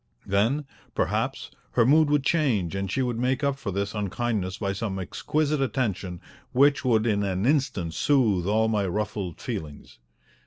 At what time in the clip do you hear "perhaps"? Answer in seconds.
0.95-1.51